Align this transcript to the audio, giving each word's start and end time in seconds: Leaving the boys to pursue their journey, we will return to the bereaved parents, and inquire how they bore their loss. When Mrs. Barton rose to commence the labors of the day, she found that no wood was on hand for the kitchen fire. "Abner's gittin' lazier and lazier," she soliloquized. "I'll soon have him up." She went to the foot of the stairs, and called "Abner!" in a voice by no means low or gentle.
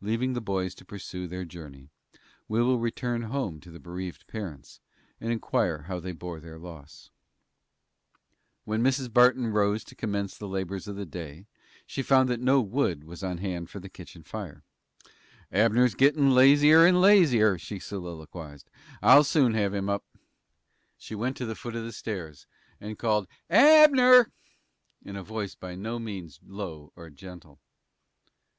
Leaving 0.00 0.32
the 0.32 0.40
boys 0.40 0.74
to 0.74 0.86
pursue 0.86 1.26
their 1.26 1.44
journey, 1.44 1.90
we 2.48 2.62
will 2.62 2.78
return 2.78 3.20
to 3.60 3.70
the 3.70 3.78
bereaved 3.78 4.26
parents, 4.26 4.80
and 5.20 5.30
inquire 5.30 5.82
how 5.82 6.00
they 6.00 6.12
bore 6.12 6.40
their 6.40 6.58
loss. 6.58 7.10
When 8.64 8.82
Mrs. 8.82 9.12
Barton 9.12 9.48
rose 9.48 9.84
to 9.84 9.94
commence 9.94 10.34
the 10.38 10.48
labors 10.48 10.88
of 10.88 10.96
the 10.96 11.04
day, 11.04 11.46
she 11.86 12.02
found 12.02 12.30
that 12.30 12.40
no 12.40 12.62
wood 12.62 13.04
was 13.04 13.22
on 13.22 13.36
hand 13.36 13.68
for 13.68 13.80
the 13.80 13.90
kitchen 13.90 14.22
fire. 14.22 14.62
"Abner's 15.52 15.94
gittin' 15.94 16.30
lazier 16.34 16.86
and 16.86 16.98
lazier," 16.98 17.58
she 17.58 17.78
soliloquized. 17.78 18.70
"I'll 19.02 19.24
soon 19.24 19.52
have 19.52 19.74
him 19.74 19.90
up." 19.90 20.06
She 20.96 21.14
went 21.14 21.36
to 21.36 21.44
the 21.44 21.54
foot 21.54 21.76
of 21.76 21.84
the 21.84 21.92
stairs, 21.92 22.46
and 22.80 22.98
called 22.98 23.28
"Abner!" 23.50 24.32
in 25.04 25.16
a 25.16 25.22
voice 25.22 25.54
by 25.54 25.74
no 25.74 25.98
means 25.98 26.40
low 26.42 26.94
or 26.96 27.10
gentle. 27.10 27.58